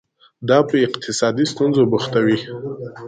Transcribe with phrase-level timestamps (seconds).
[0.49, 2.37] دا په اقتصادي ستونزو بوختوي.